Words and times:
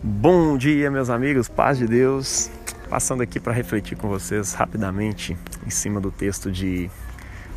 Bom 0.00 0.56
dia, 0.56 0.92
meus 0.92 1.10
amigos, 1.10 1.48
paz 1.48 1.76
de 1.76 1.84
Deus. 1.84 2.48
Passando 2.88 3.20
aqui 3.20 3.40
para 3.40 3.52
refletir 3.52 3.98
com 3.98 4.08
vocês 4.08 4.54
rapidamente 4.54 5.36
em 5.66 5.70
cima 5.70 6.00
do 6.00 6.12
texto 6.12 6.52
de 6.52 6.88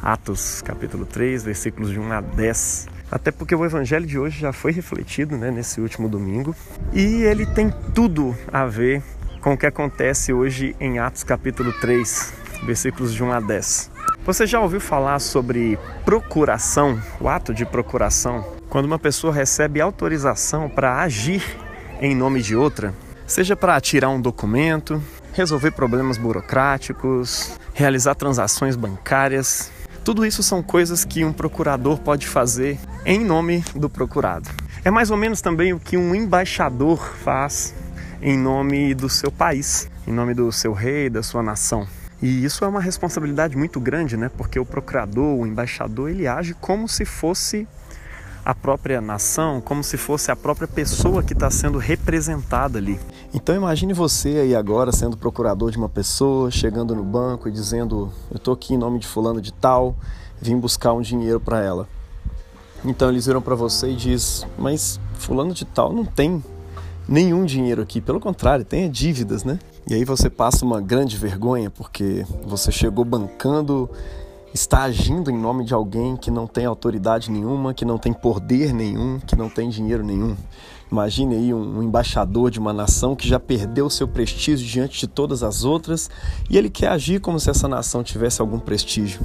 Atos, 0.02 0.60
capítulo 0.64 1.06
3, 1.06 1.44
versículos 1.44 1.92
de 1.92 2.00
1 2.00 2.12
a 2.12 2.20
10. 2.20 2.88
Até 3.12 3.30
porque 3.30 3.54
o 3.54 3.64
evangelho 3.64 4.08
de 4.08 4.18
hoje 4.18 4.40
já 4.40 4.52
foi 4.52 4.72
refletido 4.72 5.38
né, 5.38 5.52
nesse 5.52 5.80
último 5.80 6.10
domingo 6.10 6.56
e 6.92 7.22
ele 7.22 7.46
tem 7.46 7.72
tudo 7.94 8.36
a 8.52 8.66
ver 8.66 9.04
com 9.40 9.54
o 9.54 9.58
que 9.58 9.68
acontece 9.68 10.34
hoje 10.34 10.76
em 10.80 10.98
Atos, 10.98 11.24
capítulo 11.24 11.72
3, 11.80 12.34
versículos 12.64 13.14
de 13.14 13.24
1 13.24 13.32
a 13.34 13.40
10. 13.40 13.92
Você 14.26 14.48
já 14.48 14.60
ouviu 14.60 14.82
falar 14.82 15.20
sobre 15.20 15.78
procuração, 16.04 17.00
o 17.20 17.30
ato 17.30 17.54
de 17.54 17.68
procuração? 17.68 18.44
Quando 18.68 18.86
uma 18.86 18.98
pessoa 18.98 19.32
recebe 19.32 19.80
autorização 19.80 20.68
para 20.68 21.02
agir 21.02 21.44
em 22.02 22.16
nome 22.16 22.42
de 22.42 22.56
outra, 22.56 22.96
seja 23.28 23.56
para 23.56 23.80
tirar 23.80 24.10
um 24.10 24.20
documento, 24.20 25.02
resolver 25.34 25.72
problemas 25.72 26.18
burocráticos, 26.18 27.52
realizar 27.76 28.16
transações 28.16 28.76
bancárias. 28.76 29.72
Tudo 30.04 30.26
isso 30.26 30.42
são 30.42 30.64
coisas 30.64 31.06
que 31.06 31.24
um 31.24 31.32
procurador 31.32 32.00
pode 32.00 32.26
fazer 32.26 32.80
em 33.06 33.24
nome 33.24 33.64
do 33.76 33.88
procurado. 33.88 34.50
É 34.84 34.90
mais 34.90 35.12
ou 35.12 35.18
menos 35.18 35.42
também 35.42 35.74
o 35.74 35.80
que 35.80 35.96
um 35.96 36.16
embaixador 36.16 36.98
faz 37.24 37.76
em 38.20 38.36
nome 38.36 38.96
do 38.96 39.08
seu 39.08 39.32
país, 39.32 39.88
em 40.08 40.12
nome 40.12 40.34
do 40.34 40.52
seu 40.52 40.74
rei, 40.74 41.08
da 41.08 41.22
sua 41.22 41.44
nação. 41.44 41.88
E 42.20 42.44
isso 42.44 42.66
é 42.66 42.68
uma 42.68 42.82
responsabilidade 42.82 43.56
muito 43.56 43.80
grande, 43.80 44.18
né? 44.18 44.30
Porque 44.36 44.60
o 44.60 44.66
procurador, 44.66 45.40
o 45.40 45.46
embaixador, 45.46 46.10
ele 46.10 46.28
age 46.28 46.56
como 46.56 46.88
se 46.88 47.06
fosse 47.06 47.68
a 48.44 48.56
própria 48.56 49.00
nação, 49.00 49.62
como 49.62 49.84
se 49.84 49.98
fosse 49.98 50.32
a 50.32 50.36
própria 50.36 50.68
pessoa 50.68 51.24
que 51.24 51.34
está 51.34 51.50
sendo 51.50 51.78
representada 51.78 52.78
ali. 52.78 53.00
Então 53.34 53.56
imagine 53.56 53.94
você 53.94 54.30
aí 54.30 54.56
agora 54.56 54.92
sendo 54.92 55.16
procurador 55.16 55.72
de 55.72 55.78
uma 55.78 55.90
pessoa, 55.90 56.52
chegando 56.52 56.96
no 56.96 57.04
banco 57.04 57.48
e 57.48 57.52
dizendo: 57.52 58.12
Eu 58.30 58.38
estou 58.38 58.54
aqui 58.54 58.74
em 58.74 58.78
nome 58.78 59.00
de 59.00 59.08
fulano 59.08 59.42
de 59.42 59.54
tal, 59.54 59.96
vim 60.42 60.58
buscar 60.58 60.94
um 60.94 61.02
dinheiro 61.02 61.40
para 61.40 61.62
ela. 61.62 61.88
Então 62.84 63.10
eles 63.10 63.26
viram 63.26 63.42
para 63.42 63.56
você 63.56 63.92
e 63.92 63.96
diz: 63.96 64.46
Mas 64.58 65.00
fulano 65.16 65.54
de 65.54 65.66
tal 65.66 65.94
não 65.94 66.04
tem 66.04 66.44
nenhum 67.08 67.46
dinheiro 67.46 67.82
aqui, 67.82 68.02
pelo 68.02 68.20
contrário, 68.20 68.66
tem 68.66 68.90
dívidas, 68.90 69.44
né? 69.44 69.60
E 69.90 69.94
aí 69.94 70.06
você 70.06 70.30
passa 70.30 70.64
uma 70.64 70.80
grande 70.80 71.18
vergonha 71.18 71.70
porque 71.70 72.26
você 72.46 72.72
chegou 72.72 73.04
bancando 73.04 73.90
está 74.54 74.84
agindo 74.84 75.32
em 75.32 75.38
nome 75.38 75.64
de 75.64 75.74
alguém 75.74 76.18
que 76.18 76.30
não 76.30 76.46
tem 76.46 76.66
autoridade 76.66 77.32
nenhuma, 77.32 77.74
que 77.74 77.86
não 77.86 77.98
tem 77.98 78.12
poder 78.12 78.74
nenhum, 78.74 79.20
que 79.20 79.36
não 79.36 79.50
tem 79.50 79.70
dinheiro 79.70 80.04
nenhum. 80.04 80.36
Imagine 80.92 81.36
aí 81.36 81.54
um, 81.54 81.82
embaixador 81.82 82.52
de 82.52 82.60
uma 82.60 82.74
nação 82.74 83.16
que 83.16 83.28
já 83.28 83.40
perdeu 83.40 83.90
seu 83.90 84.08
prestígio 84.08 84.68
diante 84.68 85.00
de 85.00 85.08
todas 85.08 85.42
as 85.42 85.64
outras 85.64 86.10
e 86.50 86.58
ele 86.58 86.70
quer 86.70 86.90
agir 86.90 87.22
como 87.22 87.40
se 87.40 87.50
essa 87.50 87.68
nação 87.68 88.04
tivesse 88.04 88.42
algum 88.42 88.60
prestígio. 88.60 89.22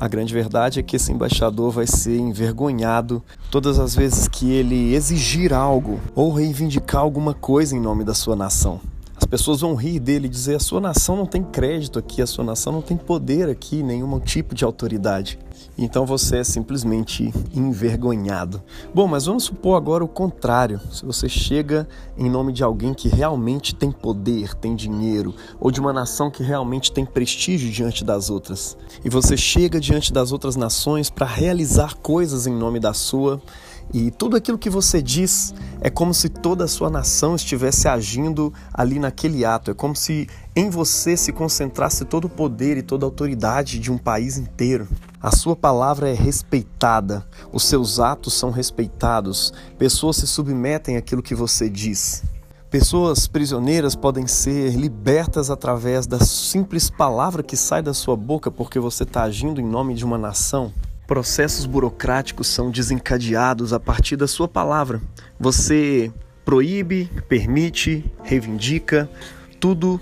A 0.00 0.08
grande 0.08 0.32
verdade 0.32 0.80
é 0.80 0.82
que 0.82 0.96
esse 0.96 1.12
embaixador 1.12 1.70
vai 1.70 1.86
ser 1.86 2.16
envergonhado 2.16 3.22
todas 3.50 3.78
as 3.78 3.94
vezes 3.94 4.26
que 4.26 4.50
ele 4.50 4.94
exigir 4.94 5.52
algo 5.52 6.00
ou 6.14 6.32
reivindicar 6.32 7.02
alguma 7.02 7.34
coisa 7.34 7.76
em 7.76 7.80
nome 7.80 8.02
da 8.02 8.14
sua 8.14 8.34
nação 8.34 8.80
pessoas 9.30 9.60
vão 9.60 9.74
rir 9.76 10.00
dele 10.00 10.26
e 10.26 10.30
dizer: 10.30 10.56
a 10.56 10.60
sua 10.60 10.80
nação 10.80 11.16
não 11.16 11.24
tem 11.24 11.42
crédito 11.42 11.98
aqui, 11.98 12.20
a 12.20 12.26
sua 12.26 12.44
nação 12.44 12.72
não 12.72 12.82
tem 12.82 12.96
poder 12.96 13.48
aqui, 13.48 13.82
nenhum 13.82 14.18
tipo 14.18 14.54
de 14.54 14.64
autoridade. 14.64 15.38
Então 15.78 16.04
você 16.04 16.38
é 16.38 16.44
simplesmente 16.44 17.32
envergonhado. 17.54 18.62
Bom, 18.92 19.06
mas 19.06 19.26
vamos 19.26 19.44
supor 19.44 19.76
agora 19.76 20.04
o 20.04 20.08
contrário. 20.08 20.80
Se 20.90 21.04
você 21.06 21.28
chega 21.28 21.88
em 22.18 22.28
nome 22.28 22.52
de 22.52 22.64
alguém 22.64 22.92
que 22.92 23.08
realmente 23.08 23.74
tem 23.74 23.90
poder, 23.90 24.54
tem 24.54 24.74
dinheiro, 24.74 25.34
ou 25.58 25.70
de 25.70 25.80
uma 25.80 25.92
nação 25.92 26.30
que 26.30 26.42
realmente 26.42 26.92
tem 26.92 27.06
prestígio 27.06 27.70
diante 27.70 28.04
das 28.04 28.30
outras, 28.30 28.76
e 29.04 29.08
você 29.08 29.36
chega 29.36 29.80
diante 29.80 30.12
das 30.12 30.32
outras 30.32 30.56
nações 30.56 31.08
para 31.08 31.26
realizar 31.26 31.94
coisas 31.96 32.46
em 32.46 32.54
nome 32.54 32.80
da 32.80 32.92
sua, 32.92 33.40
e 33.92 34.10
tudo 34.10 34.36
aquilo 34.36 34.58
que 34.58 34.70
você 34.70 35.02
diz 35.02 35.52
é 35.80 35.90
como 35.90 36.14
se 36.14 36.28
toda 36.28 36.64
a 36.64 36.68
sua 36.68 36.88
nação 36.88 37.34
estivesse 37.34 37.88
agindo 37.88 38.52
ali 38.72 38.98
naquele 39.00 39.44
ato. 39.44 39.72
É 39.72 39.74
como 39.74 39.96
se 39.96 40.28
em 40.54 40.70
você 40.70 41.16
se 41.16 41.32
concentrasse 41.32 42.04
todo 42.04 42.26
o 42.26 42.28
poder 42.28 42.76
e 42.76 42.82
toda 42.82 43.04
a 43.04 43.08
autoridade 43.08 43.80
de 43.80 43.90
um 43.90 43.98
país 43.98 44.38
inteiro. 44.38 44.86
A 45.20 45.34
sua 45.34 45.56
palavra 45.56 46.08
é 46.08 46.14
respeitada, 46.14 47.26
os 47.52 47.64
seus 47.64 47.98
atos 47.98 48.34
são 48.34 48.50
respeitados, 48.50 49.52
pessoas 49.76 50.16
se 50.16 50.26
submetem 50.26 50.96
àquilo 50.96 51.22
que 51.22 51.34
você 51.34 51.68
diz. 51.68 52.22
Pessoas 52.70 53.26
prisioneiras 53.26 53.96
podem 53.96 54.28
ser 54.28 54.76
libertas 54.76 55.50
através 55.50 56.06
da 56.06 56.20
simples 56.20 56.88
palavra 56.88 57.42
que 57.42 57.56
sai 57.56 57.82
da 57.82 57.92
sua 57.92 58.16
boca 58.16 58.48
porque 58.48 58.78
você 58.78 59.02
está 59.02 59.24
agindo 59.24 59.60
em 59.60 59.66
nome 59.66 59.92
de 59.94 60.04
uma 60.04 60.16
nação. 60.16 60.72
Processos 61.10 61.66
burocráticos 61.66 62.46
são 62.46 62.70
desencadeados 62.70 63.72
a 63.72 63.80
partir 63.80 64.14
da 64.14 64.28
sua 64.28 64.46
palavra. 64.46 65.00
Você 65.40 66.12
proíbe, 66.44 67.10
permite, 67.28 68.04
reivindica, 68.22 69.10
tudo 69.58 70.00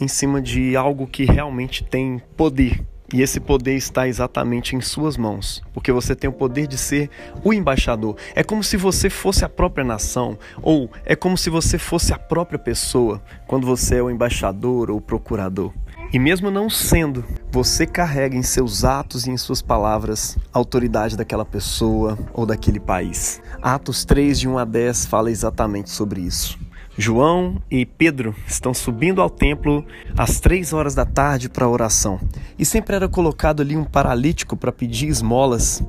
em 0.00 0.06
cima 0.06 0.40
de 0.40 0.76
algo 0.76 1.08
que 1.08 1.24
realmente 1.24 1.82
tem 1.82 2.22
poder. 2.36 2.86
E 3.12 3.22
esse 3.22 3.38
poder 3.38 3.76
está 3.76 4.08
exatamente 4.08 4.74
em 4.74 4.80
suas 4.80 5.16
mãos, 5.16 5.62
porque 5.72 5.92
você 5.92 6.16
tem 6.16 6.28
o 6.28 6.32
poder 6.32 6.66
de 6.66 6.78
ser 6.78 7.10
o 7.44 7.52
embaixador. 7.52 8.16
É 8.34 8.42
como 8.42 8.64
se 8.64 8.76
você 8.76 9.10
fosse 9.10 9.44
a 9.44 9.48
própria 9.48 9.84
nação, 9.84 10.38
ou 10.62 10.90
é 11.04 11.14
como 11.14 11.36
se 11.36 11.50
você 11.50 11.78
fosse 11.78 12.12
a 12.12 12.18
própria 12.18 12.58
pessoa, 12.58 13.22
quando 13.46 13.66
você 13.66 13.96
é 13.96 14.02
o 14.02 14.10
embaixador 14.10 14.90
ou 14.90 14.96
o 14.96 15.02
procurador. 15.02 15.72
E 16.12 16.18
mesmo 16.18 16.50
não 16.50 16.70
sendo, 16.70 17.24
você 17.50 17.86
carrega 17.86 18.36
em 18.36 18.42
seus 18.42 18.84
atos 18.84 19.26
e 19.26 19.30
em 19.30 19.36
suas 19.36 19.60
palavras 19.60 20.38
a 20.52 20.58
autoridade 20.58 21.16
daquela 21.16 21.44
pessoa 21.44 22.16
ou 22.32 22.46
daquele 22.46 22.78
país. 22.78 23.42
Atos 23.60 24.04
3, 24.04 24.38
de 24.38 24.48
1 24.48 24.58
a 24.58 24.64
10, 24.64 25.06
fala 25.06 25.30
exatamente 25.30 25.90
sobre 25.90 26.20
isso. 26.20 26.63
João 26.96 27.60
e 27.70 27.84
Pedro 27.84 28.34
estão 28.46 28.72
subindo 28.72 29.20
ao 29.20 29.28
templo 29.28 29.84
às 30.16 30.40
três 30.40 30.72
horas 30.72 30.94
da 30.94 31.04
tarde 31.04 31.48
para 31.48 31.68
oração. 31.68 32.20
E 32.58 32.64
sempre 32.64 32.94
era 32.94 33.08
colocado 33.08 33.60
ali 33.60 33.76
um 33.76 33.84
paralítico 33.84 34.56
para 34.56 34.72
pedir 34.72 35.08
esmolas. 35.08 35.82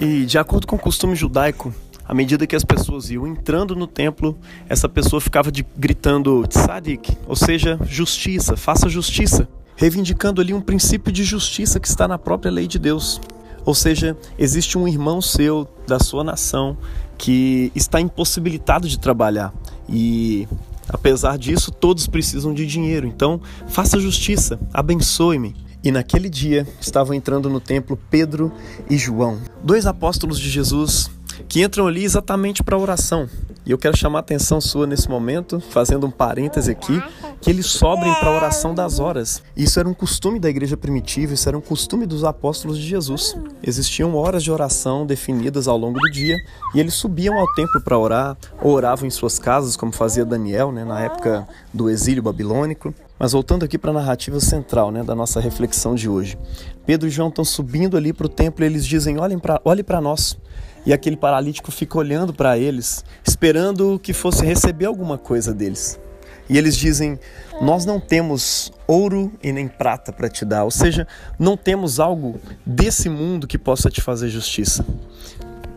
E, 0.00 0.24
de 0.24 0.38
acordo 0.38 0.66
com 0.66 0.76
o 0.76 0.78
costume 0.78 1.14
judaico, 1.14 1.72
à 2.04 2.12
medida 2.12 2.46
que 2.46 2.56
as 2.56 2.64
pessoas 2.64 3.10
iam 3.10 3.26
entrando 3.26 3.76
no 3.76 3.86
templo, 3.86 4.36
essa 4.68 4.88
pessoa 4.88 5.20
ficava 5.20 5.52
de, 5.52 5.64
gritando 5.76 6.44
tzadik, 6.48 7.16
ou 7.26 7.36
seja, 7.36 7.78
justiça, 7.84 8.56
faça 8.56 8.88
justiça 8.88 9.48
reivindicando 9.80 10.42
ali 10.42 10.52
um 10.52 10.60
princípio 10.60 11.10
de 11.10 11.24
justiça 11.24 11.80
que 11.80 11.88
está 11.88 12.06
na 12.06 12.18
própria 12.18 12.52
lei 12.52 12.66
de 12.66 12.78
Deus. 12.78 13.18
Ou 13.64 13.74
seja, 13.74 14.14
existe 14.38 14.76
um 14.76 14.86
irmão 14.86 15.22
seu 15.22 15.66
da 15.86 15.98
sua 15.98 16.22
nação 16.22 16.76
que 17.20 17.70
está 17.74 18.00
impossibilitado 18.00 18.88
de 18.88 18.98
trabalhar 18.98 19.52
e 19.86 20.48
apesar 20.88 21.36
disso 21.36 21.70
todos 21.70 22.06
precisam 22.06 22.54
de 22.54 22.66
dinheiro. 22.66 23.06
Então, 23.06 23.38
faça 23.68 24.00
justiça, 24.00 24.58
abençoe-me. 24.72 25.54
E 25.84 25.90
naquele 25.90 26.30
dia 26.30 26.66
estavam 26.80 27.14
entrando 27.14 27.50
no 27.50 27.60
templo 27.60 27.98
Pedro 28.10 28.50
e 28.88 28.96
João, 28.96 29.38
dois 29.62 29.86
apóstolos 29.86 30.38
de 30.38 30.48
Jesus 30.48 31.10
que 31.46 31.62
entram 31.62 31.86
ali 31.86 32.04
exatamente 32.04 32.62
para 32.62 32.76
a 32.76 32.78
oração. 32.78 33.28
E 33.70 33.72
eu 33.72 33.78
quero 33.78 33.96
chamar 33.96 34.18
a 34.18 34.20
atenção 34.22 34.60
sua 34.60 34.84
nesse 34.84 35.08
momento, 35.08 35.60
fazendo 35.60 36.04
um 36.04 36.10
parêntese 36.10 36.72
aqui, 36.72 37.00
que 37.40 37.48
eles 37.48 37.66
sobrem 37.66 38.12
para 38.14 38.28
a 38.28 38.34
oração 38.34 38.74
das 38.74 38.98
horas. 38.98 39.44
Isso 39.56 39.78
era 39.78 39.88
um 39.88 39.94
costume 39.94 40.40
da 40.40 40.50
igreja 40.50 40.76
primitiva, 40.76 41.34
isso 41.34 41.48
era 41.48 41.56
um 41.56 41.60
costume 41.60 42.04
dos 42.04 42.24
apóstolos 42.24 42.76
de 42.76 42.84
Jesus. 42.84 43.36
Existiam 43.62 44.16
horas 44.16 44.42
de 44.42 44.50
oração 44.50 45.06
definidas 45.06 45.68
ao 45.68 45.78
longo 45.78 46.00
do 46.00 46.10
dia 46.10 46.36
e 46.74 46.80
eles 46.80 46.94
subiam 46.94 47.38
ao 47.38 47.46
templo 47.54 47.80
para 47.80 47.96
orar, 47.96 48.36
oravam 48.60 49.06
em 49.06 49.10
suas 49.10 49.38
casas, 49.38 49.76
como 49.76 49.92
fazia 49.92 50.24
Daniel 50.24 50.72
né, 50.72 50.84
na 50.84 51.00
época 51.02 51.46
do 51.72 51.88
exílio 51.88 52.24
babilônico. 52.24 52.92
Mas 53.20 53.32
voltando 53.32 53.66
aqui 53.66 53.76
para 53.76 53.90
a 53.90 53.92
narrativa 53.92 54.40
central 54.40 54.90
né, 54.90 55.04
da 55.04 55.14
nossa 55.14 55.40
reflexão 55.40 55.94
de 55.94 56.08
hoje. 56.08 56.38
Pedro 56.86 57.06
e 57.06 57.10
João 57.10 57.28
estão 57.28 57.44
subindo 57.44 57.94
ali 57.94 58.14
para 58.14 58.24
o 58.24 58.30
templo 58.30 58.64
e 58.64 58.66
eles 58.66 58.86
dizem: 58.86 59.18
Olhem 59.18 59.38
para 59.38 59.60
olhe 59.62 59.82
para 59.82 60.00
nós. 60.00 60.38
E 60.86 60.92
aquele 60.94 61.18
paralítico 61.18 61.70
fica 61.70 61.98
olhando 61.98 62.32
para 62.32 62.56
eles, 62.56 63.04
esperando 63.22 64.00
que 64.02 64.14
fosse 64.14 64.42
receber 64.42 64.86
alguma 64.86 65.18
coisa 65.18 65.52
deles. 65.52 66.00
E 66.48 66.56
eles 66.56 66.74
dizem: 66.74 67.20
Nós 67.60 67.84
não 67.84 68.00
temos 68.00 68.72
ouro 68.86 69.30
e 69.42 69.52
nem 69.52 69.68
prata 69.68 70.14
para 70.14 70.30
te 70.30 70.42
dar, 70.46 70.64
ou 70.64 70.70
seja, 70.70 71.06
não 71.38 71.58
temos 71.58 72.00
algo 72.00 72.40
desse 72.64 73.10
mundo 73.10 73.46
que 73.46 73.58
possa 73.58 73.90
te 73.90 74.00
fazer 74.00 74.30
justiça. 74.30 74.82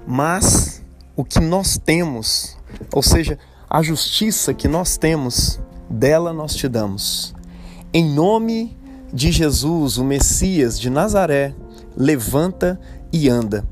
Mas 0.08 0.82
o 1.14 1.26
que 1.26 1.42
nós 1.42 1.78
temos, 1.78 2.58
ou 2.94 3.04
seja, 3.04 3.38
a 3.70 3.82
justiça 3.82 4.54
que 4.54 4.70
nós 4.70 4.96
temos, 4.96 5.60
dela 5.94 6.34
nós 6.34 6.56
te 6.56 6.68
damos. 6.68 7.34
Em 7.94 8.04
nome 8.04 8.76
de 9.14 9.32
Jesus, 9.32 9.98
o 9.98 10.04
Messias 10.04 10.80
de 10.80 10.90
Nazaré, 10.90 11.54
levanta 11.96 12.80
e 13.12 13.30
anda. 13.30 13.64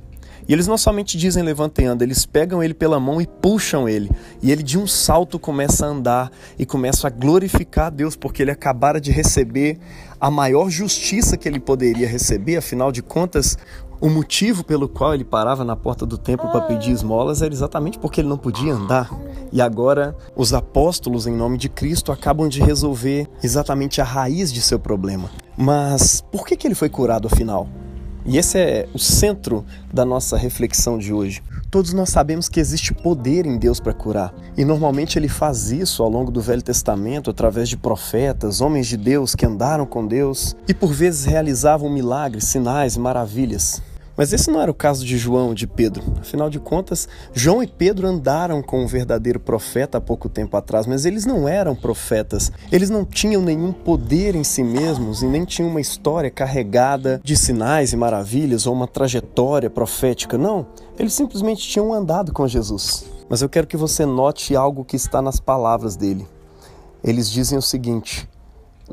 E 0.47 0.53
eles 0.53 0.67
não 0.67 0.77
somente 0.77 1.17
dizem 1.17 1.43
levanta 1.43 1.81
e 1.81 1.85
anda, 1.85 2.03
eles 2.03 2.25
pegam 2.25 2.61
ele 2.61 2.73
pela 2.73 2.99
mão 2.99 3.19
e 3.21 3.25
puxam 3.25 3.89
ele. 3.89 4.11
E 4.41 4.51
ele 4.51 4.61
de 4.61 4.77
um 4.77 4.85
salto 4.85 5.39
começa 5.39 5.85
a 5.85 5.89
andar 5.89 6.31
e 6.59 6.65
começa 6.65 7.07
a 7.07 7.09
glorificar 7.09 7.87
a 7.87 7.89
Deus, 7.89 8.15
porque 8.15 8.43
ele 8.43 8.51
acabara 8.51 9.01
de 9.01 9.11
receber 9.11 9.79
a 10.19 10.29
maior 10.29 10.69
justiça 10.69 11.37
que 11.37 11.47
ele 11.47 11.59
poderia 11.59 12.07
receber, 12.07 12.57
afinal 12.57 12.91
de 12.91 13.01
contas, 13.01 13.57
o 14.01 14.09
motivo 14.09 14.63
pelo 14.63 14.89
qual 14.89 15.13
ele 15.13 15.23
parava 15.23 15.63
na 15.63 15.75
porta 15.75 16.07
do 16.07 16.17
templo 16.17 16.49
para 16.49 16.61
pedir 16.61 16.91
esmolas 16.91 17.43
era 17.43 17.53
exatamente 17.53 17.99
porque 17.99 18.19
ele 18.19 18.27
não 18.27 18.37
podia 18.37 18.73
andar. 18.73 19.11
E 19.51 19.61
agora 19.61 20.15
os 20.35 20.53
apóstolos, 20.53 21.27
em 21.27 21.35
nome 21.35 21.55
de 21.55 21.69
Cristo, 21.69 22.11
acabam 22.11 22.49
de 22.49 22.61
resolver 22.61 23.29
exatamente 23.43 24.01
a 24.01 24.03
raiz 24.03 24.51
de 24.51 24.59
seu 24.59 24.79
problema. 24.79 25.29
Mas 25.55 26.19
por 26.31 26.47
que, 26.47 26.57
que 26.57 26.67
ele 26.67 26.73
foi 26.73 26.89
curado 26.89 27.27
afinal? 27.27 27.69
E 28.25 28.37
esse 28.37 28.57
é 28.57 28.89
o 28.91 28.97
centro 28.97 29.63
da 29.93 30.03
nossa 30.03 30.35
reflexão 30.35 30.97
de 30.97 31.13
hoje. 31.13 31.43
Todos 31.69 31.93
nós 31.93 32.09
sabemos 32.09 32.49
que 32.49 32.59
existe 32.59 32.93
poder 32.93 33.45
em 33.45 33.57
Deus 33.57 33.79
para 33.79 33.93
curar, 33.93 34.33
e 34.57 34.65
normalmente 34.65 35.17
ele 35.17 35.29
faz 35.29 35.71
isso 35.71 36.03
ao 36.03 36.09
longo 36.09 36.29
do 36.29 36.41
Velho 36.41 36.61
Testamento 36.61 37.29
através 37.29 37.69
de 37.69 37.77
profetas, 37.77 38.61
homens 38.61 38.87
de 38.87 38.97
Deus 38.97 39.35
que 39.35 39.45
andaram 39.45 39.85
com 39.85 40.05
Deus 40.05 40.55
e 40.67 40.73
por 40.73 40.91
vezes 40.91 41.23
realizavam 41.23 41.89
milagres, 41.89 42.43
sinais 42.43 42.95
e 42.95 42.99
maravilhas. 42.99 43.81
Mas 44.21 44.33
esse 44.33 44.51
não 44.51 44.61
era 44.61 44.69
o 44.69 44.75
caso 44.75 45.03
de 45.03 45.17
João 45.17 45.51
de 45.51 45.65
Pedro. 45.65 46.03
Afinal 46.19 46.47
de 46.47 46.59
contas, 46.59 47.09
João 47.33 47.63
e 47.63 47.65
Pedro 47.65 48.07
andaram 48.07 48.61
com 48.61 48.83
um 48.83 48.85
verdadeiro 48.85 49.39
profeta 49.39 49.97
há 49.97 50.01
pouco 50.01 50.29
tempo 50.29 50.55
atrás, 50.55 50.85
mas 50.85 51.07
eles 51.07 51.25
não 51.25 51.49
eram 51.49 51.75
profetas. 51.75 52.51
Eles 52.71 52.91
não 52.91 53.03
tinham 53.03 53.41
nenhum 53.41 53.73
poder 53.73 54.35
em 54.35 54.43
si 54.43 54.63
mesmos 54.63 55.23
e 55.23 55.25
nem 55.25 55.43
tinham 55.43 55.71
uma 55.71 55.81
história 55.81 56.29
carregada 56.29 57.19
de 57.23 57.35
sinais 57.35 57.93
e 57.93 57.97
maravilhas 57.97 58.67
ou 58.67 58.75
uma 58.75 58.85
trajetória 58.85 59.71
profética. 59.71 60.37
Não, 60.37 60.67
eles 60.99 61.13
simplesmente 61.13 61.67
tinham 61.67 61.91
andado 61.91 62.31
com 62.31 62.47
Jesus. 62.47 63.05
Mas 63.27 63.41
eu 63.41 63.49
quero 63.49 63.65
que 63.65 63.75
você 63.75 64.05
note 64.05 64.55
algo 64.55 64.85
que 64.85 64.95
está 64.95 65.19
nas 65.19 65.39
palavras 65.39 65.95
dele. 65.95 66.27
Eles 67.03 67.27
dizem 67.27 67.57
o 67.57 67.61
seguinte: 67.63 68.29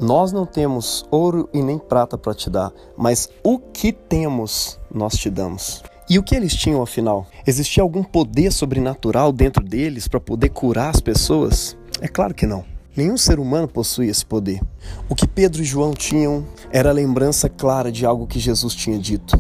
nós 0.00 0.32
não 0.32 0.46
temos 0.46 1.04
ouro 1.10 1.48
e 1.52 1.62
nem 1.62 1.78
prata 1.78 2.16
para 2.16 2.34
te 2.34 2.48
dar, 2.48 2.72
mas 2.96 3.28
o 3.42 3.58
que 3.58 3.92
temos 3.92 4.78
nós 4.92 5.14
te 5.14 5.28
damos. 5.28 5.82
E 6.08 6.18
o 6.18 6.22
que 6.22 6.34
eles 6.34 6.54
tinham 6.54 6.82
afinal? 6.82 7.26
Existia 7.46 7.82
algum 7.82 8.02
poder 8.02 8.52
sobrenatural 8.52 9.32
dentro 9.32 9.62
deles 9.62 10.08
para 10.08 10.18
poder 10.18 10.48
curar 10.50 10.90
as 10.90 11.00
pessoas? 11.00 11.76
É 12.00 12.08
claro 12.08 12.32
que 12.32 12.46
não. 12.46 12.64
Nenhum 12.96 13.16
ser 13.16 13.38
humano 13.38 13.68
possui 13.68 14.08
esse 14.08 14.24
poder. 14.24 14.60
O 15.08 15.14
que 15.14 15.26
Pedro 15.26 15.62
e 15.62 15.64
João 15.64 15.92
tinham 15.92 16.46
era 16.72 16.88
a 16.88 16.94
lembrança 16.94 17.48
clara 17.48 17.92
de 17.92 18.06
algo 18.06 18.26
que 18.26 18.38
Jesus 18.38 18.74
tinha 18.74 18.98
dito: 18.98 19.38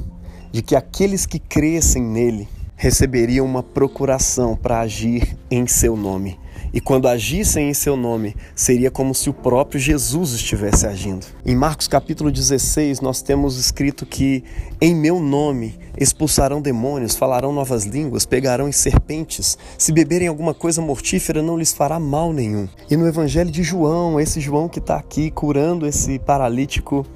de 0.52 0.60
que 0.60 0.76
aqueles 0.76 1.24
que 1.24 1.38
crescem 1.38 2.02
nele 2.02 2.48
receberiam 2.76 3.46
uma 3.46 3.62
procuração 3.62 4.54
para 4.54 4.80
agir 4.80 5.36
em 5.50 5.66
seu 5.66 5.96
nome 5.96 6.38
e 6.72 6.80
quando 6.80 7.08
agissem 7.08 7.70
em 7.70 7.74
seu 7.74 7.96
nome, 7.96 8.36
seria 8.54 8.90
como 8.90 9.14
se 9.14 9.30
o 9.30 9.34
próprio 9.34 9.80
Jesus 9.80 10.32
estivesse 10.32 10.86
agindo. 10.86 11.26
Em 11.44 11.54
Marcos 11.54 11.88
capítulo 11.88 12.30
16, 12.30 13.00
nós 13.00 13.22
temos 13.22 13.58
escrito 13.58 14.04
que 14.04 14.44
em 14.80 14.94
meu 14.94 15.20
nome 15.20 15.78
expulsarão 15.98 16.60
demônios, 16.60 17.16
falarão 17.16 17.52
novas 17.52 17.84
línguas, 17.84 18.26
pegarão 18.26 18.68
em 18.68 18.72
serpentes, 18.72 19.58
se 19.76 19.92
beberem 19.92 20.28
alguma 20.28 20.54
coisa 20.54 20.80
mortífera 20.80 21.42
não 21.42 21.58
lhes 21.58 21.72
fará 21.72 21.98
mal 21.98 22.32
nenhum. 22.32 22.68
E 22.90 22.96
no 22.96 23.06
evangelho 23.06 23.50
de 23.50 23.62
João, 23.62 24.20
esse 24.20 24.40
João 24.40 24.68
que 24.68 24.78
está 24.78 24.96
aqui 24.96 25.30
curando 25.30 25.86
esse 25.86 26.18
paralítico, 26.18 27.06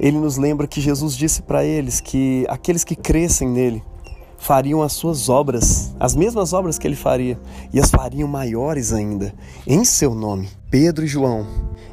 ele 0.00 0.18
nos 0.18 0.36
lembra 0.36 0.66
que 0.66 0.80
Jesus 0.80 1.16
disse 1.16 1.42
para 1.42 1.64
eles 1.64 2.00
que 2.00 2.44
aqueles 2.48 2.84
que 2.84 2.96
crescem 2.96 3.48
nele 3.48 3.82
fariam 4.38 4.82
as 4.82 4.92
suas 4.92 5.28
obras, 5.28 5.94
as 5.98 6.14
mesmas 6.14 6.52
obras 6.52 6.78
que 6.78 6.86
ele 6.86 6.96
faria, 6.96 7.38
e 7.72 7.80
as 7.80 7.90
fariam 7.90 8.28
maiores 8.28 8.92
ainda, 8.92 9.34
em 9.66 9.84
seu 9.84 10.14
nome. 10.14 10.48
Pedro 10.70 11.04
e 11.04 11.08
João 11.08 11.46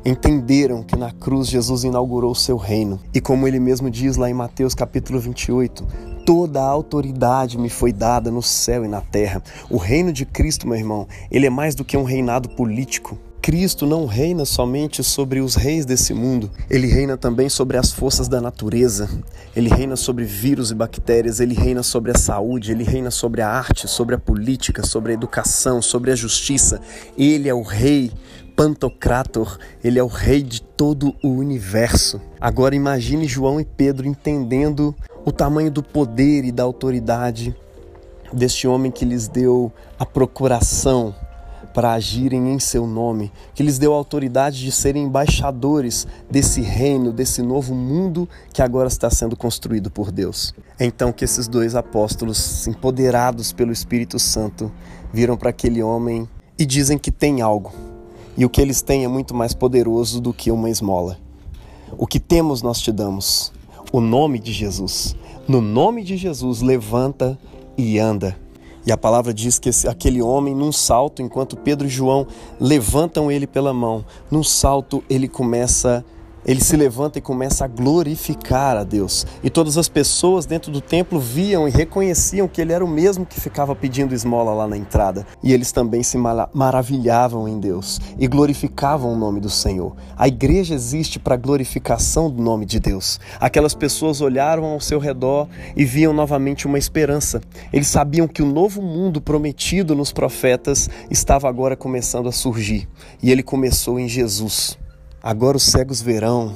entenderam 0.06 0.84
que 0.84 0.98
na 0.98 1.12
cruz 1.12 1.48
Jesus 1.48 1.84
inaugurou 1.84 2.32
o 2.32 2.36
seu 2.36 2.58
reino, 2.58 3.00
e 3.14 3.22
como 3.22 3.48
ele 3.48 3.60
mesmo 3.60 3.90
diz 3.90 4.18
lá 4.18 4.30
em 4.30 4.34
Mateus 4.34 4.76
capítulo 4.76 5.20
28, 5.20 5.86
toda 6.26 6.62
a 6.62 6.68
autoridade 6.68 7.58
me 7.58 7.70
foi 7.70 7.94
dada 7.94 8.30
no 8.30 8.42
céu 8.42 8.84
e 8.84 8.88
na 8.88 9.02
terra. 9.02 9.42
O 9.70 9.78
reino 9.78 10.12
de 10.12 10.26
Cristo, 10.26 10.68
meu 10.68 10.78
irmão, 10.78 11.08
ele 11.32 11.46
é 11.46 11.50
mais 11.50 11.76
do 11.76 11.86
que 11.86 11.98
um 11.98 12.04
reinado 12.04 12.50
político. 12.50 13.18
Cristo 13.44 13.86
não 13.86 14.06
reina 14.06 14.46
somente 14.46 15.04
sobre 15.04 15.42
os 15.42 15.56
reis 15.56 15.86
desse 15.86 16.14
mundo, 16.14 16.50
ele 16.70 16.88
reina 16.88 17.18
também 17.18 17.50
sobre 17.50 17.76
as 17.76 17.92
forças 17.92 18.30
da 18.30 18.40
natureza, 18.40 19.10
ele 19.54 19.68
reina 19.68 19.98
sobre 19.98 20.24
vírus 20.24 20.72
e 20.72 20.74
bactérias, 20.74 21.42
ele 21.42 21.54
reina 21.54 21.84
sobre 21.84 22.12
a 22.12 22.18
saúde, 22.18 22.72
ele 22.72 22.86
reina 22.86 23.12
sobre 23.12 23.42
a 23.42 23.50
arte, 23.50 23.86
sobre 23.86 24.16
a 24.16 24.18
política, 24.18 24.86
sobre 24.86 25.12
a 25.12 25.16
educação, 25.16 25.82
sobre 25.82 26.10
a 26.10 26.16
justiça. 26.16 26.80
Ele 27.18 27.50
é 27.50 27.54
o 27.54 27.64
rei 27.64 28.14
Pantocrator, 28.56 29.58
ele 29.84 30.00
é 30.00 30.04
o 30.04 30.08
rei 30.08 30.42
de 30.42 30.62
todo 30.62 31.14
o 31.22 31.28
universo. 31.28 32.22
Agora 32.40 32.74
imagine 32.74 33.28
João 33.28 33.60
e 33.60 33.66
Pedro 33.66 34.08
entendendo 34.08 34.96
o 35.26 35.34
tamanho 35.34 35.70
do 35.70 35.84
poder 35.84 36.46
e 36.46 36.52
da 36.52 36.64
autoridade 36.64 37.54
deste 38.32 38.70
homem 38.70 38.90
que 38.90 39.04
lhes 39.04 39.28
deu 39.28 39.70
a 40.00 40.06
procuração 40.06 41.14
para 41.74 41.94
agirem 41.94 42.54
em 42.54 42.60
seu 42.60 42.86
nome, 42.86 43.32
que 43.56 43.64
lhes 43.64 43.80
deu 43.80 43.94
autoridade 43.94 44.60
de 44.60 44.72
serem 44.72 45.04
embaixadores 45.04 46.08
desse 46.30 46.62
reino, 46.62 47.12
desse 47.12 47.42
novo 47.42 47.74
mundo 47.74 48.30
que 48.54 48.62
agora 48.62 48.88
está 48.88 49.10
sendo 49.10 49.36
construído 49.36 49.90
por 49.90 50.12
Deus. 50.12 50.54
É 50.80 50.86
então 50.86 51.12
que 51.12 51.26
esses 51.26 51.48
dois 51.48 51.76
apóstolos, 51.76 52.68
empoderados 52.68 53.52
pelo 53.52 53.72
Espírito 53.72 54.20
Santo, 54.20 54.72
viram 55.12 55.36
para 55.36 55.50
aquele 55.50 55.82
homem 55.82 56.28
e 56.58 56.66
dizem 56.66 56.98
que 56.98 57.12
tem 57.12 57.42
algo. 57.42 57.74
E 58.38 58.46
o 58.46 58.50
que 58.50 58.62
eles 58.62 58.82
têm 58.82 59.04
é 59.04 59.08
muito 59.08 59.34
mais 59.34 59.54
poderoso 59.54 60.20
do 60.20 60.34
que 60.34 60.52
uma 60.52 60.70
esmola. 60.70 61.18
O 61.98 62.08
que 62.08 62.20
temos 62.20 62.62
nós 62.62 62.80
te 62.80 62.92
damos. 62.92 63.52
O 63.92 64.02
nome 64.02 64.40
de 64.40 64.52
Jesus. 64.52 65.16
No 65.48 65.62
nome 65.62 66.04
de 66.04 66.18
Jesus, 66.18 66.62
levanta 66.62 67.38
e 67.78 68.00
anda. 68.00 68.43
E 68.86 68.92
a 68.92 68.98
palavra 68.98 69.34
diz 69.34 69.58
que 69.60 69.70
esse, 69.70 69.88
aquele 69.88 70.22
homem, 70.22 70.54
num 70.54 70.72
salto, 70.72 71.22
enquanto 71.22 71.56
Pedro 71.56 71.88
e 71.88 71.90
João 71.90 72.28
levantam 72.60 73.32
ele 73.32 73.48
pela 73.48 73.74
mão, 73.74 74.04
num 74.30 74.44
salto 74.44 75.04
ele 75.10 75.28
começa 75.28 76.04
ele 76.46 76.62
se 76.62 76.76
levanta 76.76 77.18
e 77.18 77.22
começa 77.22 77.66
a 77.66 77.68
glorificar 77.68 78.78
a 78.78 78.84
Deus. 78.84 79.26
E 79.44 79.50
todas 79.50 79.78
as 79.78 79.88
pessoas 79.88 80.46
dentro 80.46 80.72
do 80.72 80.82
templo 80.82 81.20
viam 81.20 81.68
e 81.68 81.72
reconheciam 81.72 82.48
que 82.48 82.62
ele 82.62 82.74
era 82.74 82.84
o 82.84 82.88
mesmo 82.88 83.26
que 83.26 83.40
ficava 83.40 83.76
pedindo 83.76 84.14
esmola 84.14 84.54
lá 84.54 84.68
na 84.68 84.78
entrada. 84.78 85.26
E 85.42 85.54
eles 85.54 85.72
também 85.72 86.04
se 86.04 86.18
maravilhavam 86.18 87.48
em 87.48 87.60
Deus 87.60 88.00
e 88.20 88.28
glorificavam 88.28 89.14
o 89.14 89.18
nome 89.18 89.40
do 89.40 89.50
Senhor. 89.50 89.96
A 90.18 90.28
igreja 90.28 90.74
existe 90.74 91.20
para 91.20 91.36
a 91.36 91.38
glorificação 91.38 92.30
do 92.30 92.42
nome 92.42 92.66
de 92.66 92.80
Deus. 92.80 93.20
Aquelas 93.40 93.74
pessoas 93.74 94.22
olharam 94.22 94.66
ao 94.66 94.80
seu 94.80 95.00
redor 95.00 95.48
e 95.76 95.86
viam 95.86 96.14
novamente 96.14 96.68
uma 96.68 96.78
esperança. 96.78 97.42
Eles 97.72 97.88
sabiam 97.88 98.28
que 98.28 98.42
o 98.42 98.46
novo 98.46 98.82
mundo 98.82 99.22
prometido 99.22 99.96
nos 99.96 100.12
profetas 100.12 100.90
estava 101.10 101.48
agora 101.48 101.76
começando 101.76 102.28
a 102.28 102.32
surgir. 102.32 102.88
E 103.22 103.32
ele 103.32 103.44
começou 103.44 104.00
em 104.00 104.08
Jesus. 104.08 104.83
Agora 105.26 105.56
os 105.56 105.64
cegos 105.64 106.02
verão, 106.02 106.54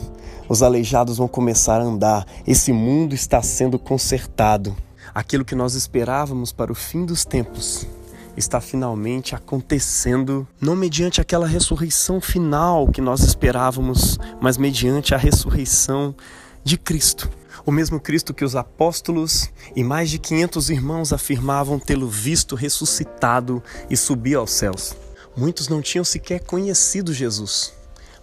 os 0.49 0.61
aleijados 0.61 1.15
vão 1.15 1.27
começar 1.29 1.79
a 1.79 1.85
andar. 1.85 2.27
Esse 2.45 2.73
mundo 2.73 3.15
está 3.15 3.41
sendo 3.41 3.79
consertado. 3.79 4.75
Aquilo 5.15 5.45
que 5.45 5.55
nós 5.55 5.73
esperávamos 5.73 6.51
para 6.51 6.69
o 6.69 6.75
fim 6.75 7.05
dos 7.05 7.23
tempos 7.23 7.87
está 8.35 8.59
finalmente 8.59 9.33
acontecendo, 9.33 10.45
não 10.59 10.75
mediante 10.75 11.21
aquela 11.21 11.47
ressurreição 11.47 12.19
final 12.19 12.89
que 12.89 12.99
nós 12.99 13.21
esperávamos, 13.21 14.19
mas 14.41 14.57
mediante 14.57 15.15
a 15.15 15.17
ressurreição 15.17 16.13
de 16.61 16.77
Cristo. 16.77 17.29
O 17.65 17.71
mesmo 17.71 18.01
Cristo 18.01 18.33
que 18.33 18.43
os 18.43 18.53
apóstolos 18.53 19.49
e 19.77 19.83
mais 19.83 20.09
de 20.09 20.19
500 20.19 20.69
irmãos 20.69 21.13
afirmavam 21.13 21.79
tê-lo 21.79 22.09
visto 22.09 22.53
ressuscitado 22.53 23.63
e 23.89 23.95
subir 23.95 24.35
aos 24.35 24.51
céus. 24.51 24.93
Muitos 25.37 25.69
não 25.69 25.81
tinham 25.81 26.03
sequer 26.03 26.41
conhecido 26.41 27.13
Jesus 27.13 27.76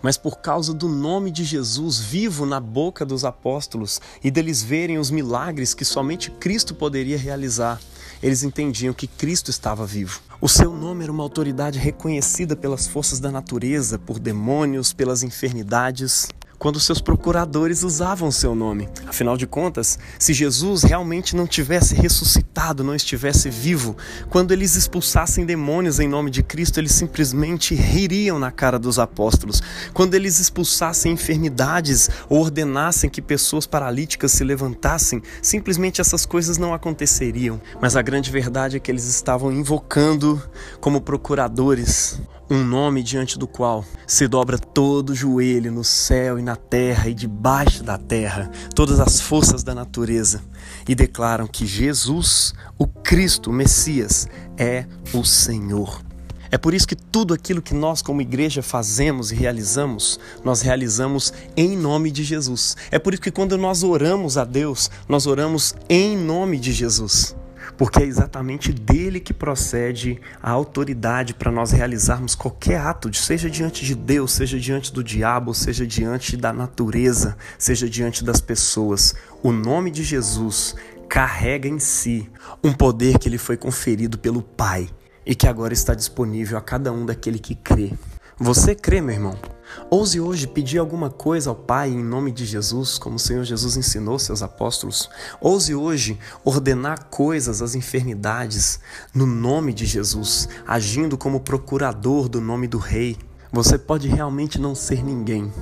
mas 0.05 0.19
por 0.19 0.37
causa 0.41 0.75
do 0.75 0.87
nome 0.87 1.31
de 1.31 1.43
Jesus 1.45 1.99
vivo 1.99 2.45
na 2.45 2.61
boca 2.61 3.07
dos 3.07 3.25
apóstolos 3.25 4.03
e 4.23 4.31
deles 4.31 4.63
verem 4.63 4.99
os 4.99 5.11
milagres 5.11 5.73
que 5.73 5.83
somente 5.83 6.31
Cristo 6.31 6.75
poderia 6.75 7.17
realizar, 7.17 7.81
eles 8.23 8.43
entendiam 8.43 8.93
que 8.93 9.07
Cristo 9.07 9.49
estava 9.49 9.87
vivo. 9.87 10.21
O 10.43 10.49
seu 10.49 10.75
nome 10.75 11.05
era 11.05 11.11
uma 11.11 11.23
autoridade 11.23 11.79
reconhecida 11.79 12.55
pelas 12.55 12.87
forças 12.87 13.19
da 13.19 13.33
natureza, 13.33 13.99
por 13.99 14.19
demônios, 14.19 14.93
pelas 14.93 15.23
enfermidades. 15.23 16.29
Quando 16.65 16.81
seus 16.81 16.99
procuradores 16.99 17.83
usavam 17.83 18.31
seu 18.31 18.55
nome. 18.55 18.89
Afinal 19.07 19.37
de 19.37 19.47
contas, 19.47 19.99
se 20.19 20.33
Jesus 20.33 20.83
realmente 20.83 21.37
não 21.37 21.47
tivesse 21.47 21.95
ressuscitado, 21.95 22.83
não 22.83 22.95
estivesse 22.95 23.51
vivo, 23.51 23.95
quando 24.31 24.51
eles 24.51 24.75
expulsassem 24.75 25.45
demônios 25.45 26.01
em 26.01 26.09
nome 26.09 26.31
de 26.31 26.43
Cristo, 26.43 26.81
eles 26.81 26.93
simplesmente 26.93 27.75
ririam 27.75 28.39
na 28.39 28.51
cara 28.51 28.79
dos 28.79 28.99
apóstolos. 28.99 29.63
Quando 29.93 30.15
eles 30.15 30.41
expulsassem 30.41 31.13
enfermidades 31.13 32.09
ou 32.31 32.41
ordenassem 32.41 33.11
que 33.11 33.21
pessoas 33.21 33.67
paralíticas 33.67 34.33
se 34.33 34.43
levantassem, 34.43 35.21
simplesmente 35.43 36.01
essas 36.01 36.25
coisas 36.25 36.57
não 36.57 36.73
aconteceriam. 36.73 37.61
Mas 37.79 37.95
a 37.95 38.01
grande 38.01 38.31
verdade 38.31 38.79
é 38.79 38.81
que 38.81 38.91
eles 38.91 39.05
estavam 39.05 39.53
invocando 39.53 40.43
como 40.81 41.03
procuradores 41.03 42.19
um 42.51 42.63
nome 42.63 43.03
diante 43.03 43.39
do 43.39 43.47
qual 43.47 43.85
se 44.07 44.29
dobra 44.29 44.59
todo 44.59 45.11
o 45.11 45.15
joelho 45.15 45.73
no 45.73 45.85
céu 45.85 46.39
e 46.39 46.43
na 46.43 46.57
terra 46.57 47.09
e 47.09 47.15
debaixo 47.15 47.83
da 47.83 47.97
terra, 47.97 48.51
todas 48.75 49.01
as 49.01 49.21
forças 49.21 49.63
da 49.63 49.75
natureza, 49.75 50.43
e 50.89 50.95
declaram 50.95 51.47
que 51.47 51.67
Jesus, 51.67 52.55
o 52.79 52.87
Cristo, 52.87 53.51
o 53.51 53.53
Messias, 53.53 54.29
é 54.57 54.87
o 55.13 55.25
Senhor. 55.25 56.03
É 56.51 56.59
por 56.59 56.73
isso 56.73 56.87
que 56.87 56.95
tudo 56.95 57.35
aquilo 57.35 57.61
que 57.61 57.75
nós, 57.75 58.01
como 58.01 58.21
igreja, 58.21 58.63
fazemos 58.63 59.33
e 59.33 59.35
realizamos, 59.35 60.21
nós 60.45 60.61
realizamos 60.61 61.33
em 61.57 61.77
nome 61.77 62.13
de 62.13 62.23
Jesus. 62.23 62.77
É 62.91 62.99
por 62.99 63.13
isso 63.13 63.23
que 63.23 63.31
quando 63.31 63.59
nós 63.59 63.83
oramos 63.83 64.39
a 64.39 64.45
Deus, 64.45 64.91
nós 65.09 65.27
oramos 65.27 65.75
em 65.89 66.17
nome 66.17 66.59
de 66.59 66.73
Jesus 66.73 67.35
porque 67.77 68.03
é 68.03 68.07
exatamente 68.07 68.73
dele 68.73 69.21
que 69.21 69.35
procede 69.35 70.21
a 70.43 70.51
autoridade 70.51 71.35
para 71.35 71.51
nós 71.51 71.71
realizarmos 71.71 72.35
qualquer 72.35 72.81
ato, 72.81 73.13
seja 73.15 73.51
diante 73.51 73.85
de 73.85 73.95
Deus, 73.95 74.33
seja 74.33 74.59
diante 74.59 74.93
do 74.93 75.03
diabo, 75.03 75.55
seja 75.55 75.87
diante 75.87 76.37
da 76.37 76.53
natureza, 76.53 77.37
seja 77.59 77.89
diante 77.89 78.25
das 78.25 78.41
pessoas. 78.41 79.15
O 79.43 79.53
nome 79.53 79.91
de 79.91 80.03
Jesus 80.03 80.75
carrega 81.09 81.69
em 81.69 81.79
si 81.79 82.29
um 82.63 82.73
poder 82.73 83.19
que 83.19 83.29
lhe 83.29 83.39
foi 83.39 83.57
conferido 83.57 84.19
pelo 84.19 84.43
Pai 84.43 84.89
e 85.27 85.35
que 85.35 85.47
agora 85.47 85.73
está 85.73 85.95
disponível 85.95 86.59
a 86.59 86.61
cada 86.61 86.93
um 86.93 87.07
daquele 87.07 87.39
que 87.39 87.55
crê. 87.55 87.93
Você 88.39 88.75
crê, 88.75 89.01
meu 89.01 89.15
irmão? 89.15 89.54
Ouse 89.91 90.21
hoje 90.21 90.47
pedir 90.47 90.79
alguma 90.79 91.11
coisa 91.11 91.51
ao 91.51 91.57
Pai 91.57 91.91
em 91.91 92.03
nome 92.03 92.33
de 92.33 92.45
Jesus, 92.45 92.99
como 92.99 93.17
o 93.17 93.19
Senhor 93.19 93.45
Jesus 93.45 93.77
ensinou 93.77 94.19
seus 94.19 94.43
apóstolos. 94.43 95.09
Ouse 95.41 95.75
hoje 95.75 96.19
ordenar 96.45 97.07
coisas 97.07 97.63
às 97.63 97.75
enfermidades 97.75 98.81
no 99.15 99.27
nome 99.27 99.73
de 99.73 99.87
Jesus, 99.87 100.49
agindo 100.67 101.17
como 101.17 101.41
procurador 101.41 102.29
do 102.29 102.41
nome 102.41 102.67
do 102.67 102.79
Rei. 102.79 103.17
Você 103.53 103.79
pode 103.79 104.09
realmente 104.09 104.61
não 104.61 104.75
ser 104.75 105.05
ninguém, 105.05 105.53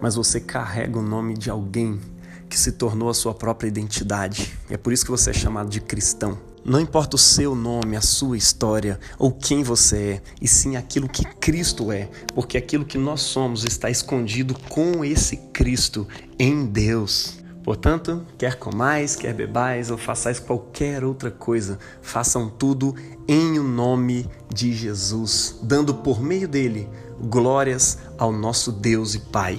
mas 0.00 0.14
você 0.14 0.40
carrega 0.40 0.98
o 0.98 1.02
nome 1.02 1.34
de 1.34 1.50
alguém 1.50 2.00
que 2.48 2.58
se 2.58 2.72
tornou 2.72 3.08
a 3.08 3.14
sua 3.14 3.34
própria 3.34 3.68
identidade. 3.68 4.56
É 4.68 4.76
por 4.76 4.92
isso 4.92 5.04
que 5.04 5.10
você 5.10 5.30
é 5.30 5.34
chamado 5.34 5.70
de 5.70 5.80
cristão. 5.80 6.51
Não 6.64 6.80
importa 6.80 7.16
o 7.16 7.18
seu 7.18 7.56
nome, 7.56 7.96
a 7.96 8.00
sua 8.00 8.36
história 8.36 9.00
ou 9.18 9.32
quem 9.32 9.64
você 9.64 9.96
é, 9.96 10.22
e 10.40 10.46
sim 10.46 10.76
aquilo 10.76 11.08
que 11.08 11.24
Cristo 11.24 11.90
é, 11.90 12.08
porque 12.34 12.56
aquilo 12.56 12.84
que 12.84 12.96
nós 12.96 13.20
somos 13.22 13.64
está 13.64 13.90
escondido 13.90 14.54
com 14.68 15.04
esse 15.04 15.36
Cristo 15.52 16.06
em 16.38 16.64
Deus. 16.64 17.42
Portanto, 17.64 18.24
quer 18.38 18.58
comais, 18.58 19.16
quer 19.16 19.34
bebais 19.34 19.90
ou 19.90 19.98
façais 19.98 20.38
qualquer 20.38 21.04
outra 21.04 21.30
coisa, 21.30 21.78
façam 22.00 22.48
tudo 22.48 22.94
em 23.26 23.58
o 23.58 23.62
nome 23.64 24.28
de 24.52 24.72
Jesus, 24.72 25.58
dando 25.62 25.94
por 25.94 26.20
meio 26.20 26.48
dele 26.48 26.88
glórias 27.20 27.98
ao 28.18 28.32
nosso 28.32 28.70
Deus 28.70 29.14
e 29.14 29.20
Pai. 29.20 29.58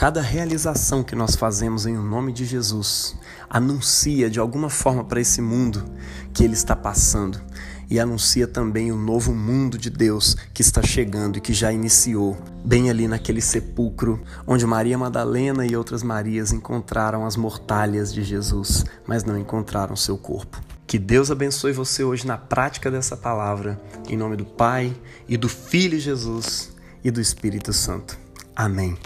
Cada 0.00 0.22
realização 0.22 1.02
que 1.02 1.14
nós 1.14 1.36
fazemos 1.36 1.84
em 1.84 1.94
nome 1.94 2.32
de 2.32 2.46
Jesus 2.46 3.14
anuncia 3.50 4.30
de 4.30 4.40
alguma 4.40 4.70
forma 4.70 5.04
para 5.04 5.20
esse 5.20 5.42
mundo 5.42 5.84
que 6.32 6.42
ele 6.42 6.54
está 6.54 6.74
passando 6.74 7.38
e 7.90 8.00
anuncia 8.00 8.48
também 8.48 8.90
o 8.90 8.96
novo 8.96 9.34
mundo 9.34 9.76
de 9.76 9.90
Deus 9.90 10.38
que 10.54 10.62
está 10.62 10.82
chegando 10.82 11.36
e 11.36 11.40
que 11.42 11.52
já 11.52 11.70
iniciou, 11.70 12.34
bem 12.64 12.88
ali 12.88 13.06
naquele 13.06 13.42
sepulcro 13.42 14.22
onde 14.46 14.64
Maria 14.64 14.96
Madalena 14.96 15.66
e 15.66 15.76
outras 15.76 16.02
Marias 16.02 16.50
encontraram 16.50 17.26
as 17.26 17.36
mortalhas 17.36 18.10
de 18.10 18.22
Jesus, 18.22 18.86
mas 19.06 19.22
não 19.22 19.38
encontraram 19.38 19.94
seu 19.96 20.16
corpo. 20.16 20.62
Que 20.86 20.98
Deus 20.98 21.30
abençoe 21.30 21.72
você 21.72 22.02
hoje 22.02 22.26
na 22.26 22.38
prática 22.38 22.90
dessa 22.90 23.18
palavra, 23.18 23.78
em 24.08 24.16
nome 24.16 24.36
do 24.36 24.46
Pai 24.46 24.96
e 25.28 25.36
do 25.36 25.46
Filho 25.46 26.00
Jesus 26.00 26.74
e 27.04 27.10
do 27.10 27.20
Espírito 27.20 27.74
Santo. 27.74 28.18
Amém. 28.56 28.96